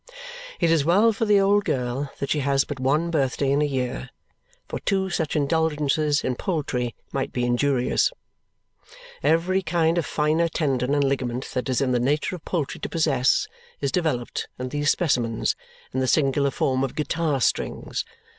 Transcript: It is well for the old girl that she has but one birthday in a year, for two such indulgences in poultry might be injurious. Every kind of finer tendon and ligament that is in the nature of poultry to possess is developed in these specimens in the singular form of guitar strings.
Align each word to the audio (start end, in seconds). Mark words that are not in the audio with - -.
It 0.59 0.71
is 0.71 0.83
well 0.83 1.13
for 1.13 1.25
the 1.25 1.39
old 1.39 1.63
girl 1.63 2.11
that 2.17 2.31
she 2.31 2.39
has 2.39 2.63
but 2.65 2.79
one 2.79 3.11
birthday 3.11 3.51
in 3.51 3.61
a 3.61 3.65
year, 3.65 4.09
for 4.67 4.79
two 4.79 5.11
such 5.11 5.35
indulgences 5.35 6.23
in 6.23 6.33
poultry 6.37 6.95
might 7.11 7.31
be 7.31 7.45
injurious. 7.45 8.11
Every 9.21 9.61
kind 9.61 9.99
of 9.99 10.05
finer 10.07 10.47
tendon 10.49 10.95
and 10.95 11.03
ligament 11.03 11.51
that 11.53 11.69
is 11.69 11.81
in 11.81 11.91
the 11.91 11.99
nature 11.99 12.35
of 12.35 12.43
poultry 12.45 12.79
to 12.79 12.89
possess 12.89 13.47
is 13.79 13.91
developed 13.91 14.47
in 14.57 14.69
these 14.69 14.89
specimens 14.89 15.55
in 15.93 15.99
the 15.99 16.07
singular 16.07 16.49
form 16.49 16.83
of 16.83 16.95
guitar 16.95 17.39
strings. 17.39 18.03